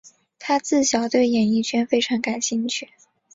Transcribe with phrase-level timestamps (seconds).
[0.39, 2.89] 她自小对演艺圈非常感兴趣。